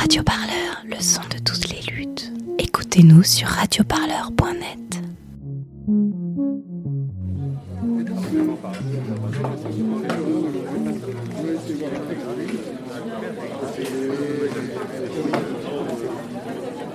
[0.00, 2.32] Radio Parleur, le son de toutes les luttes.
[2.56, 5.00] Écoutez-nous sur radioparleur.net.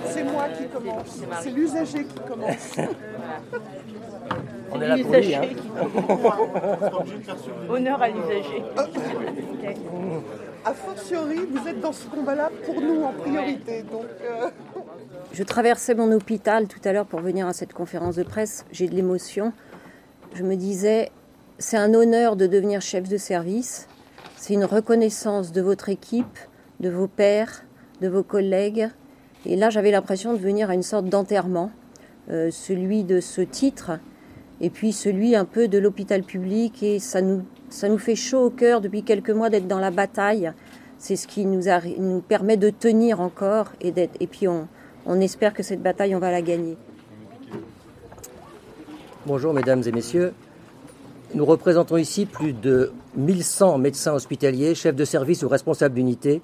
[0.08, 1.20] C'est moi qui commence.
[1.42, 2.76] C'est l'usager qui commence.
[4.74, 5.42] On est là pour lui, hein.
[7.68, 8.64] Honneur à l'usager.
[10.64, 13.82] A fortiori, vous êtes dans ce combat-là pour nous en priorité.
[13.82, 14.48] Donc, euh,
[15.32, 18.64] Je traversais mon hôpital tout à l'heure pour venir à cette conférence de presse.
[18.72, 19.52] J'ai de l'émotion.
[20.34, 21.10] Je me disais,
[21.58, 23.86] c'est un honneur de devenir chef de service.
[24.36, 26.38] C'est une reconnaissance de votre équipe,
[26.80, 27.62] de vos pairs,
[28.00, 28.88] de vos collègues.
[29.46, 31.70] Et là, j'avais l'impression de venir à une sorte d'enterrement,
[32.30, 33.98] euh, celui de ce titre,
[34.60, 36.82] et puis celui un peu de l'hôpital public.
[36.82, 37.44] Et ça nous,
[37.98, 40.52] fait chaud au cœur depuis quelques mois d'être dans la bataille.
[40.98, 44.16] C'est ce qui nous, permet de tenir encore et d'être.
[44.20, 44.68] Et puis on,
[45.06, 46.76] on espère que cette bataille, on va la gagner.
[49.26, 50.32] Bonjour mesdames et messieurs.
[51.34, 56.42] Nous représentons ici plus de 1100 médecins hospitaliers, chefs de service ou responsables d'unité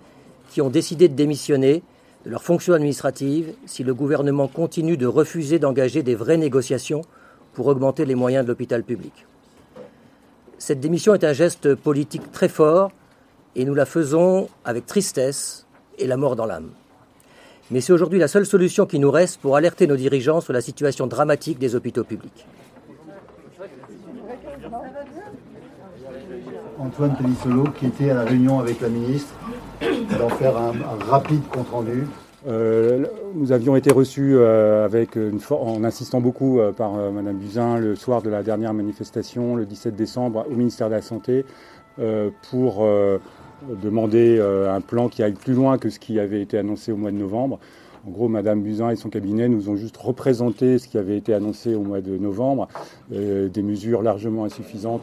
[0.51, 1.83] qui ont décidé de démissionner
[2.25, 7.03] de leurs fonctions administratives si le gouvernement continue de refuser d'engager des vraies négociations
[7.53, 9.27] pour augmenter les moyens de l'hôpital public.
[10.59, 12.91] Cette démission est un geste politique très fort
[13.57, 15.67] et nous la faisons avec tristesse
[15.99, 16.71] et la mort dans l'âme.
[17.71, 20.61] Mais c'est aujourd'hui la seule solution qui nous reste pour alerter nos dirigeants sur la
[20.61, 22.47] situation dramatique des hôpitaux publics.
[26.79, 29.35] Antoine Pelissolo qui était à la réunion avec la ministre
[30.19, 32.07] d'en faire un, un rapide compte-rendu.
[32.47, 34.89] Euh, nous avions été reçus euh,
[35.51, 39.95] en insistant beaucoup euh, par Madame Buzyn le soir de la dernière manifestation, le 17
[39.95, 41.45] décembre, au ministère de la Santé,
[42.51, 42.87] pour
[43.83, 47.11] demander un plan qui aille plus loin que ce qui avait été annoncé au mois
[47.11, 47.59] de novembre.
[48.07, 51.35] En gros, Madame Buzyn et son cabinet nous ont juste représenté ce qui avait été
[51.35, 52.69] annoncé au mois de novembre,
[53.11, 55.03] des mesures largement insuffisantes.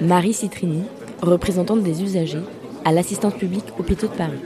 [0.00, 0.84] Marie Citrini,
[1.20, 2.44] représentante des usagers
[2.84, 4.38] à l'assistance publique Hôpitaux de Paris.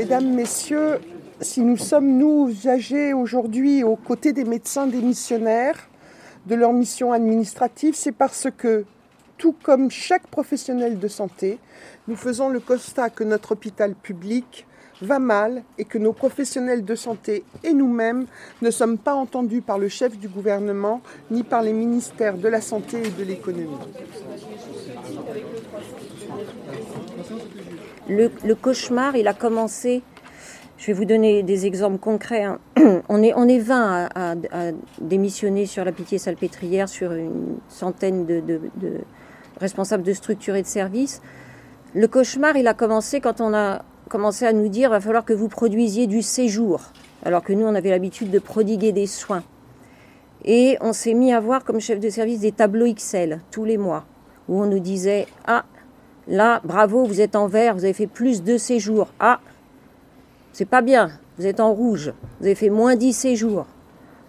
[0.00, 0.98] Mesdames, messieurs,
[1.42, 5.90] si nous sommes, nous, usagers, aujourd'hui, aux côtés des médecins démissionnaires
[6.46, 8.86] de leur mission administrative, c'est parce que,
[9.36, 11.58] tout comme chaque professionnel de santé,
[12.08, 14.66] nous faisons le constat que notre hôpital public
[15.02, 18.24] va mal et que nos professionnels de santé et nous-mêmes
[18.62, 22.62] ne sommes pas entendus par le chef du gouvernement ni par les ministères de la
[22.62, 23.76] Santé et de l'Économie.
[28.10, 30.02] Le, cauchemar, il a commencé.
[30.78, 32.42] Je vais vous donner des exemples concrets.
[32.42, 32.58] hein.
[33.08, 34.34] On, est, on est 20 à,
[35.00, 38.42] démissionner sur la pitié salpêtrière, sur une centaine de,
[39.60, 41.22] responsables de structures et de services.
[41.94, 45.32] Le cauchemar, il a commencé quand on a commencé à nous dire va falloir que
[45.32, 46.80] vous produisiez du séjour,
[47.24, 49.44] alors que nous, on avait l'habitude de prodiguer des soins.
[50.44, 53.78] Et on s'est mis à voir comme chef de service des tableaux Excel tous les
[53.78, 54.04] mois,
[54.48, 55.64] où on nous disait ah
[56.30, 59.08] Là, bravo, vous êtes en vert, vous avez fait plus de séjours.
[59.18, 59.40] Ah,
[60.52, 63.66] c'est pas bien, vous êtes en rouge, vous avez fait moins 10 séjours.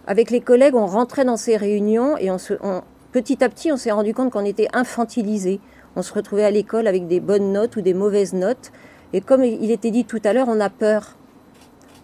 [0.07, 3.71] Avec les collègues, on rentrait dans ces réunions et on se, on- petit à petit,
[3.71, 5.59] on s'est rendu compte qu'on était infantilisé.
[5.95, 8.71] On se retrouvait à l'école avec des bonnes notes ou des mauvaises notes.
[9.13, 11.17] Et comme il était dit tout à l'heure, on a peur.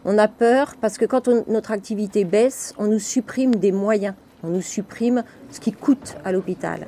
[0.05, 4.13] On a peur parce que quand notre activité baisse, on nous supprime des moyens.
[4.43, 6.85] On nous supprime ce qui coûte à l'hôpital.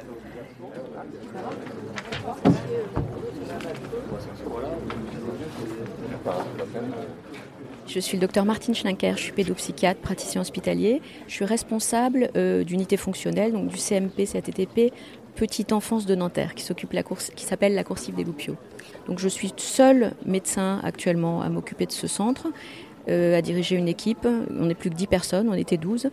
[7.89, 11.01] Je suis le docteur Martine Schlinker, je suis pédopsychiatre, praticien hospitalier.
[11.27, 14.93] Je suis responsable euh, d'unité fonctionnelle, donc du CMP, CATTP,
[15.33, 18.57] Petite Enfance de Nanterre, qui s'occupe la qui s'appelle la coursive des Loupiots.
[19.07, 22.49] Donc je suis seul médecin actuellement à m'occuper de ce centre,
[23.09, 24.27] euh, à diriger une équipe.
[24.59, 26.11] On n'est plus que 10 personnes, on était 12.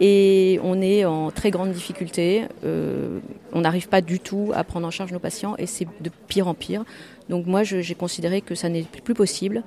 [0.00, 2.42] Et on est en très grande difficulté.
[2.64, 3.20] Euh,
[3.52, 6.48] on n'arrive pas du tout à prendre en charge nos patients et c'est de pire
[6.48, 6.84] en pire.
[7.28, 9.62] Donc moi, j'ai considéré que ça n'est plus possible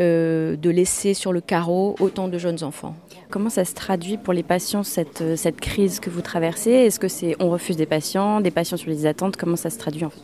[0.00, 2.94] euh, de laisser sur le carreau autant de jeunes enfants.
[3.30, 6.70] Comment ça se traduit pour les patients cette, euh, cette crise que vous traversez?
[6.70, 9.36] Est-ce que c'est on refuse des patients, des patients sur les attentes?
[9.36, 10.20] Comment ça se traduit en fait?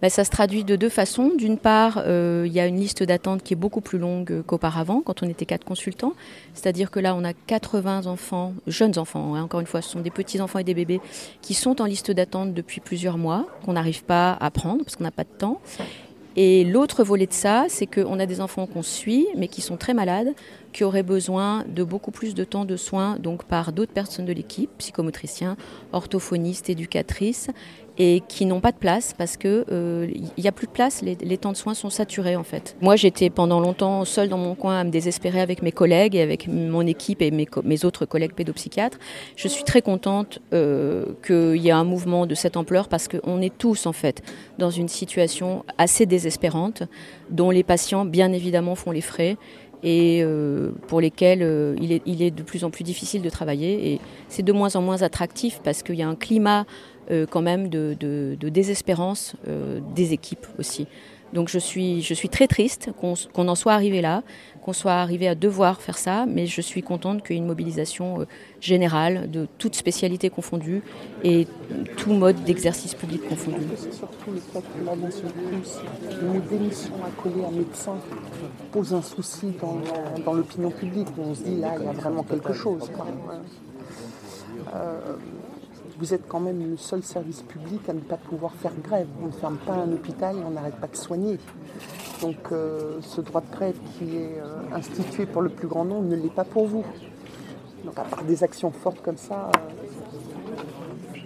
[0.00, 1.32] Ben, ça se traduit de deux façons.
[1.36, 5.00] D'une part, euh, il y a une liste d'attente qui est beaucoup plus longue qu'auparavant,
[5.00, 6.12] quand on était quatre consultants.
[6.54, 10.00] C'est-à-dire que là, on a 80 enfants, jeunes enfants, hein, encore une fois, ce sont
[10.00, 11.00] des petits-enfants et des bébés,
[11.42, 15.04] qui sont en liste d'attente depuis plusieurs mois, qu'on n'arrive pas à prendre parce qu'on
[15.04, 15.60] n'a pas de temps.
[16.40, 19.76] Et l'autre volet de ça, c'est qu'on a des enfants qu'on suit, mais qui sont
[19.76, 20.34] très malades,
[20.72, 24.32] qui auraient besoin de beaucoup plus de temps de soins, donc par d'autres personnes de
[24.32, 25.56] l'équipe, psychomotriciens,
[25.92, 27.48] orthophonistes, éducatrices.
[27.98, 29.64] Et qui n'ont pas de place parce que
[30.08, 32.76] il n'y a plus de place, les, temps de soins sont saturés en fait.
[32.80, 36.22] Moi j'étais pendant longtemps seule dans mon coin à me désespérer avec mes collègues et
[36.22, 38.98] avec mon équipe et mes, autres collègues pédopsychiatres.
[39.36, 43.40] Je suis très contente euh, qu'il y ait un mouvement de cette ampleur parce qu'on
[43.40, 44.22] est tous en fait
[44.58, 46.84] dans une situation assez désespérante
[47.30, 49.36] dont les patients bien évidemment font les frais
[49.82, 53.92] et euh, pour lesquels euh, il, est, de plus en plus difficile de travailler.
[53.92, 56.64] Et c'est de moins en moins attractif parce qu'il y a un climat euh,
[57.30, 60.86] quand même de, de, de désespérance euh, des équipes aussi.
[61.32, 64.22] Donc je suis, je suis très triste qu'on qu en soit arrivé là,
[64.62, 67.46] qu'on soit arrivé à devoir faire ça, mais je suis contente qu'il y ait une
[67.46, 68.24] mobilisation euh,
[68.60, 70.82] générale de toutes spécialités confondues
[71.24, 71.46] et
[71.96, 73.66] tout mode d'exercice public confondu.
[73.90, 75.78] Surtout le fait que ce plus,
[76.22, 77.96] une démission accolée à médecin
[78.72, 79.52] pose un souci
[80.24, 81.08] dans, l'opinion publique.
[81.18, 82.90] On se dit là, il y a vraiment quelque chose.
[84.74, 85.00] Euh,
[85.98, 89.08] vous êtes quand même le seul service public à ne pas pouvoir faire grève.
[89.20, 91.38] On ne ferme pas un hôpital et on n'arrête pas de soigner.
[92.22, 96.08] Donc euh, ce droit de grève qui est euh, institué pour le plus grand nombre
[96.08, 96.84] ne l'est pas pour vous.
[97.84, 99.50] Donc à part des actions fortes comme ça.
[99.56, 101.18] Euh...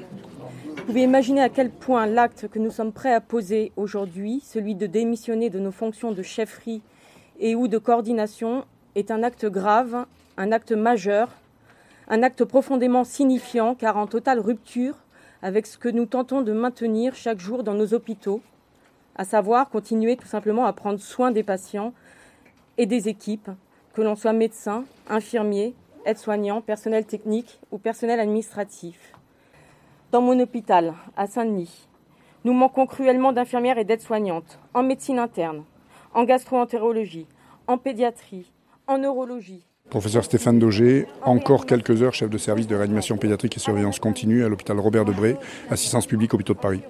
[0.76, 4.74] Vous pouvez imaginer à quel point l'acte que nous sommes prêts à poser aujourd'hui, celui
[4.74, 6.82] de démissionner de nos fonctions de chefferie
[7.38, 8.64] et ou de coordination,
[8.94, 11.28] est un acte grave, un acte majeur
[12.08, 14.96] un acte profondément signifiant car en totale rupture
[15.42, 18.40] avec ce que nous tentons de maintenir chaque jour dans nos hôpitaux,
[19.16, 21.92] à savoir continuer tout simplement à prendre soin des patients
[22.78, 23.50] et des équipes,
[23.92, 25.74] que l'on soit médecin, infirmier,
[26.06, 29.12] aide-soignant, personnel technique ou personnel administratif.
[30.10, 31.88] Dans mon hôpital, à Saint-Denis,
[32.44, 35.64] nous manquons cruellement d'infirmières et d'aides-soignantes, en médecine interne,
[36.14, 37.26] en gastro-entérologie,
[37.66, 38.50] en pédiatrie,
[38.86, 43.60] en neurologie, Professeur Stéphane Daugé, encore quelques heures, chef de service de réanimation pédiatrique et
[43.60, 45.36] surveillance continue à l'hôpital Robert Debré,
[45.68, 46.80] assistance publique hôpitaux de Paris.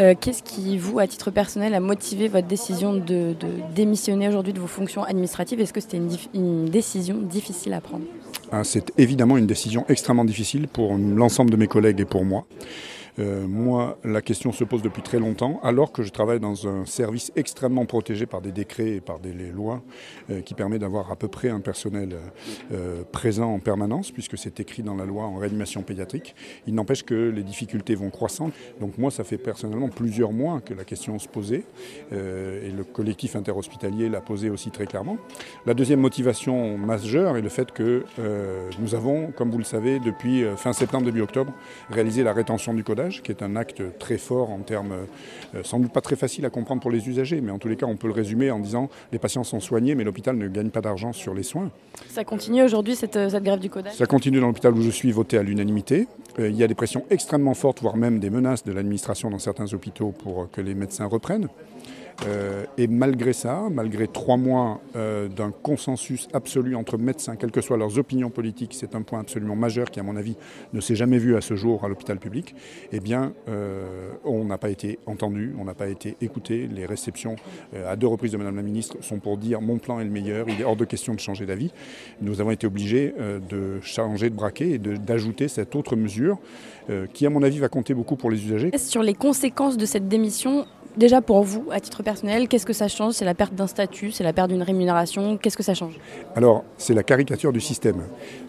[0.00, 2.98] Euh, Qu'est-ce qui, vous, à titre personnel, a motivé votre décision de,
[3.38, 3.46] de
[3.76, 5.60] démissionner aujourd'hui de vos fonctions administratives?
[5.60, 8.02] Est-ce que c'était une, une, décision difficile à prendre?
[8.50, 12.44] Ah, C'est évidemment une décision extrêmement difficile pour l'ensemble de mes collègues et pour moi.
[13.18, 16.86] Euh, moi, la question se pose depuis très longtemps, alors que je travaille dans un
[16.86, 19.82] service extrêmement protégé par des décrets et par des lois,
[20.30, 22.16] euh, qui permet d'avoir à peu près un personnel
[22.72, 26.34] euh, présent en permanence, puisque c'est écrit dans la loi en réanimation pédiatrique.
[26.66, 28.50] Il n'empêche que les difficultés vont croissant.
[28.80, 31.64] Donc moi, ça fait personnellement plusieurs mois que la question se posait,
[32.12, 35.18] et le collectif interhospitalier l'a posé aussi très clairement.
[35.66, 38.04] La deuxième motivation majeure est le fait que
[38.78, 41.52] nous avons, comme vous le savez, depuis fin septembre, début octobre,
[41.90, 44.92] réalisé la rétention du codage qui est un acte très fort en termes,
[45.54, 47.76] euh, sans doute pas très facile à comprendre pour les usagers, mais en tous les
[47.76, 50.70] cas, on peut le résumer en disant les patients sont soignés, mais l'hôpital ne gagne
[50.70, 51.70] pas d'argent sur les soins.
[52.08, 55.12] Ça continue aujourd'hui, cette, cette, grève du codage Ça continue dans l'hôpital où je suis,
[55.12, 56.06] voté à l'unanimité.
[56.38, 59.38] Euh, il y a des pressions extrêmement fortes, voire même des menaces de l'administration dans
[59.38, 61.48] certains hôpitaux pour que les médecins reprennent.
[62.26, 67.60] Euh, et malgré ça, malgré trois mois euh, d'un consensus absolu entre médecins, quelles que
[67.60, 70.36] soient leurs opinions politiques, c'est un point absolument majeur qui, à mon avis,
[70.72, 72.54] ne s'est jamais vu à ce jour à l'hôpital public,
[72.92, 76.68] eh bien, euh, on n'a pas été entendu, on n'a pas été écouté.
[76.72, 77.36] Les réceptions
[77.86, 80.48] à deux reprises de Madame la Ministre sont pour dire mon plan est le meilleur,
[80.48, 81.72] il est hors de question de changer d'avis.
[82.20, 83.14] Nous avons été obligés
[83.48, 86.38] de changer de braquet et d'ajouter cette autre mesure
[87.12, 88.70] qui, à mon avis, va compter beaucoup pour les usagers.
[88.76, 92.88] Sur les conséquences de cette démission, déjà pour vous, à titre personnel, qu'est-ce que ça
[92.88, 93.14] change?
[93.14, 95.98] C'est la perte d'un statut, c'est la perte d'une rémunération, qu'est-ce que ça change?
[96.36, 98.02] Alors, c'est la caricature du système.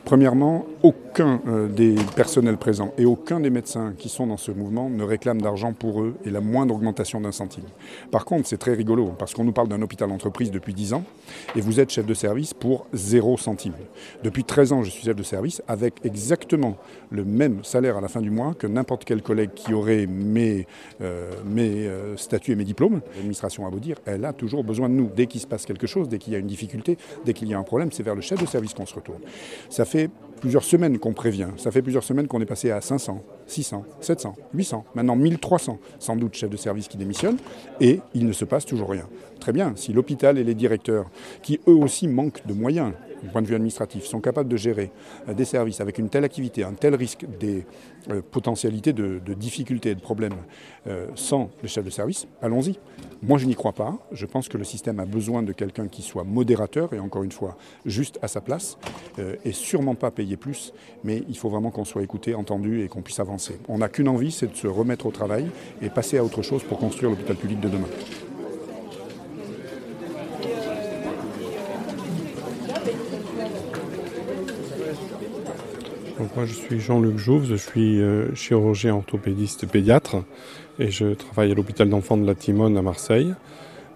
[0.06, 4.90] Premièrement, aucun euh, des personnels présents et aucun des médecins qui sont dans ce mouvement
[4.90, 7.64] ne réclament d'argent pour eux et la moindre augmentation d'un centime.
[8.12, 11.04] Par contre, c'est très rigolo parce qu'on nous parle d'un hôpital entreprise depuis 10 ans
[11.56, 13.74] et vous êtes chef de service pour 0 centime.
[14.24, 16.76] Depuis 13 ans, je suis chef de service avec exactement
[17.10, 20.68] le même salaire à la fin du mois que n'importe quel collègue qui aurait mes,
[21.02, 23.02] euh, mes euh, et mes diplômes.
[23.16, 25.10] L'administration a beau dire, elle a toujours besoin de nous.
[25.16, 27.54] Dès qu'il se passe quelque chose, dès qu'il y a une difficulté, dès qu'il y
[27.54, 29.22] a un problème, c'est vers le chef de service qu'on se retourne.
[29.70, 30.10] Ça fait
[30.42, 31.50] plusieurs semaines qu'on prévient.
[31.58, 36.16] Ça fait plusieurs semaines qu'on est passé à 500, 600, 700, 800, maintenant 1300, sans
[36.16, 37.38] doute chefs de service qui démissionnent,
[37.80, 39.08] et il ne se passe toujours rien.
[39.40, 41.10] Très bien, si l'hôpital et les directeurs,
[41.42, 42.94] qui eux aussi manquent de moyens,
[43.24, 44.92] du point de vue administratif, sont capables de gérer
[45.28, 47.66] euh, des services avec une telle activité, un tel risque, des
[48.12, 50.36] euh, potentialités de, difficultés et de problèmes
[50.88, 52.78] euh, sans les chefs de service, allons-y.
[53.22, 53.98] Moi, je n'y crois pas.
[54.12, 57.32] Je pense que le système a besoin de quelqu'un qui soit modérateur et encore une
[57.32, 58.78] fois, juste à sa place,
[59.46, 63.02] et sûrement pas payer plus, mais il faut vraiment qu'on soit écouté, entendu et qu'on
[63.02, 63.60] puisse avancer.
[63.70, 65.46] On n'a qu'une envie, c'est de se remettre au travail
[65.82, 67.88] et passer à autre chose pour construire l'hôpital public de demain.
[76.20, 80.18] Moi je suis Jean-Luc Jouve, je suis euh, chirurgien orthopédiste pédiatre
[80.78, 83.34] et je travaille à l'hôpital d'enfants de la Timone à Marseille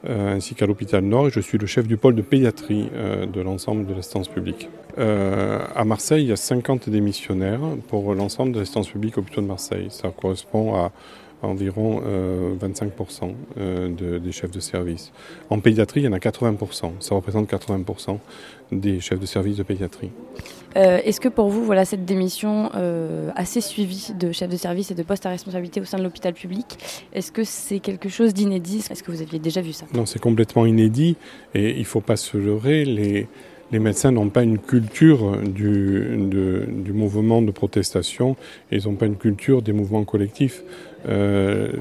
[0.09, 3.27] euh, ainsi qu'à l'hôpital Nord et je suis le chef du pôle de pédiatrie euh,
[3.27, 4.67] de l'ensemble de l'instance publique.
[4.97, 9.87] à Marseille, il y a 50 démissionnaires pour l'ensemble de l'instance publique hôpitaux de Marseille.
[9.91, 10.91] Ça correspond à
[11.41, 12.01] environ
[12.59, 15.11] 25% des chefs de service.
[15.49, 16.93] En pédiatrie, il y en a 80%.
[16.99, 18.17] Ça représente 80%
[18.71, 20.11] des chefs de service de pédiatrie.
[20.75, 24.91] Euh, est-ce que pour vous, voilà, cette démission euh, assez suivie de chefs de service
[24.91, 26.77] et de postes à responsabilité au sein de l'hôpital public,
[27.13, 28.83] est-ce que c'est quelque chose d'inédit?
[28.89, 29.85] Est-ce que vous aviez déjà vu ça?
[29.93, 31.15] Non, c'est complètement inédit
[31.55, 32.85] et il ne faut pas se leurrer.
[32.85, 33.27] Les,
[33.71, 38.35] les médecins n'ont pas une culture du, du, mouvement de protestation
[38.71, 40.63] et ils n'ont pas une culture des mouvements collectifs.
[41.07, 41.71] Euh,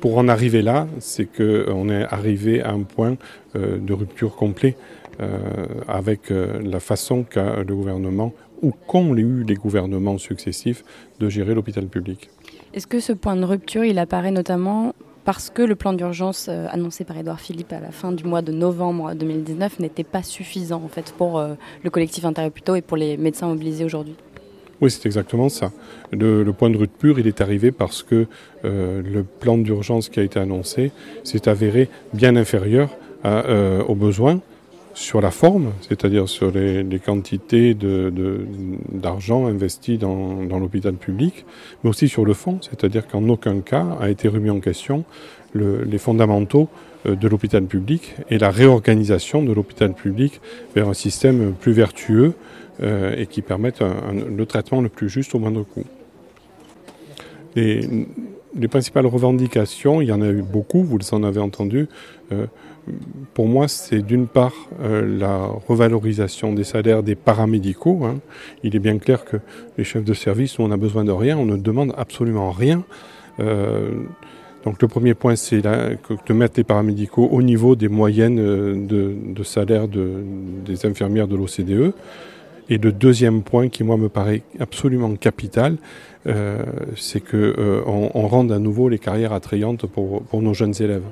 [0.00, 3.16] pour en arriver là, c'est qu'on est arrivé à un point
[3.54, 4.76] de rupture complet.
[5.18, 10.84] Euh, avec euh, la façon qu'a le gouvernement ou qu'ont eu les gouvernements successifs
[11.20, 12.28] de gérer l'hôpital public.
[12.74, 16.66] Est-ce que ce point de rupture, il apparaît notamment parce que le plan d'urgence euh,
[16.70, 20.82] annoncé par Édouard Philippe à la fin du mois de novembre 2019 n'était pas suffisant
[20.84, 21.42] en fait pour
[21.82, 24.16] le collectif interhôpitaux et pour les médecins mobilisés aujourd'hui?
[24.80, 25.72] Oui, c'est exactement ça.
[26.12, 28.26] Le, point de rupture, il est arrivé parce que
[28.64, 30.92] le plan d'urgence qui a été annoncé
[31.24, 32.90] s'est avéré bien inférieur
[33.24, 34.40] aux besoins
[34.96, 41.44] sur la forme, c'est-à-dire sur les, quantités d'argent de, investi dans, l'hôpital public,
[41.84, 45.04] mais aussi sur le fond, c'est-à-dire qu'en aucun cas a été remis en question
[45.54, 46.68] les fondamentaux
[47.06, 50.40] euh, de l'hôpital public et la réorganisation de l'hôpital public
[50.74, 52.34] vers un système plus vertueux
[52.82, 55.84] euh, et qui permette le traitement le plus juste au moindre coût.
[57.54, 57.88] Les,
[58.54, 61.88] les principales revendications, il y en a eu beaucoup, vous en avez entendu.
[62.32, 62.44] Euh,
[63.32, 64.52] pour moi, c'est d'une part
[64.82, 68.04] euh, la revalorisation des salaires des paramédicaux.
[68.04, 68.16] Hein.
[68.62, 69.38] Il est bien clair que
[69.78, 72.84] les chefs de service, on a besoin de rien, on ne demande absolument rien.
[74.64, 79.88] Donc le premier point, c'est de mettre les paramédicaux au niveau des moyennes de salaire
[79.88, 81.92] des infirmières de l'OCDE.
[82.68, 85.76] Et le deuxième point qui, moi, me paraît absolument capital,
[86.26, 86.64] euh,
[86.96, 91.04] c'est qu'on euh, on rende à nouveau les carrières attrayantes pour nos jeunes élèves.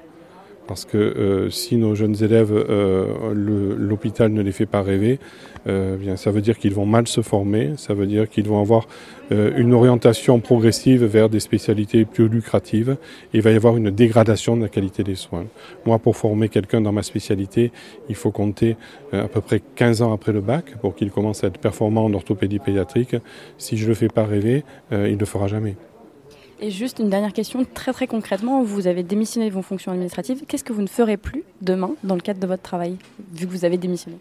[0.67, 3.35] Parce que euh, si nos jeunes élèves, euh,
[3.77, 5.19] l'hôpital ne les fait pas rêver,
[5.67, 8.61] euh, bien, ça veut dire qu'ils vont mal se former, ça veut dire qu'ils vont
[8.61, 8.87] avoir
[9.31, 12.99] une orientation progressive vers des spécialités plus lucratives,
[13.33, 15.47] et il va y avoir une dégradation de la qualité des soins.
[15.87, 17.73] Moi, pour former quelqu'un dans ma spécialité,
[18.11, 18.77] il faut compter
[19.13, 22.13] à peu près 15 ans après le bac pour qu'il commence à être performant en
[22.13, 23.17] orthopédie pédiatrique.
[23.57, 25.75] Si je ne le fais pas rêver, il ne le fera jamais.
[26.61, 30.45] Et juste une dernière question, très très concrètement, vous avez démissionné de vos fonctions administratives.
[30.47, 32.97] Qu'est-ce que vous ne ferez plus demain dans le cadre de votre travail,
[33.35, 34.17] vu que vous avez démissionné?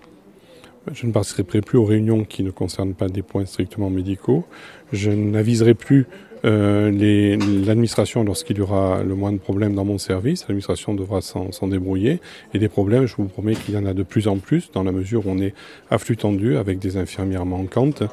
[0.92, 4.44] Je ne participerai plus aux réunions qui ne concernent pas des points strictement médicaux.
[4.92, 6.08] Je n'aviserai plus
[6.44, 12.20] l'administration, lorsqu'il y aura le moins de problèmes dans mon service, l'administration devra s'en débrouiller.
[12.54, 14.84] Et des problèmes, je vous promets qu'il y en a de plus en plus, dans
[14.84, 15.54] la mesure où on est
[15.90, 18.04] à flux tendu, avec des infirmières manquantes,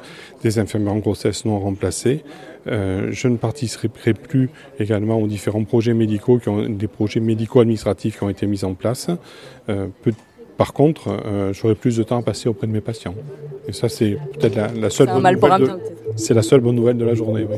[0.43, 2.23] des infirmières en grossesse non remplacées.
[2.67, 8.17] Euh, je ne participerai plus également aux différents projets médicaux, qui ont, des projets médico-administratifs
[8.17, 9.07] qui ont été mis en place.
[9.69, 9.87] Euh,
[10.57, 13.15] par contre, euh, j'aurai plus de temps à passer auprès de mes patients.
[13.67, 15.77] Et ça, c'est peut-être la, seule bonne nouvelle.
[16.15, 17.47] C'est la seule bonne nouvelle de la journée.
[17.49, 17.57] Oui.